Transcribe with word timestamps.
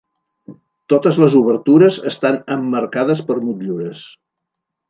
Totes 0.93 1.19
les 1.25 1.35
obertures 1.41 1.99
estan 2.13 2.39
emmarcades 2.57 3.25
per 3.29 3.39
motllures. 3.47 4.07